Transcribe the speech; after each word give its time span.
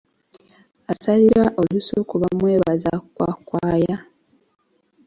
Asalira 0.91 1.45
olusuku 1.61 2.13
bamwebaza 2.21 2.91
kwakwaya. 3.13 3.97